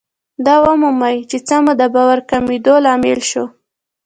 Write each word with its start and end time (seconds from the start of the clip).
دا 0.45 0.55
ومومئ 0.63 1.17
چې 1.29 1.37
څه 1.47 1.55
مو 1.63 1.73
د 1.81 1.83
باور 1.93 2.19
کمېدو 2.29 2.73
لامل 2.85 3.19
شو. 3.29 3.45